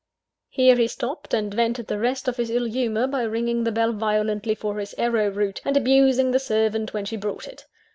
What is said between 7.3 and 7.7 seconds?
it.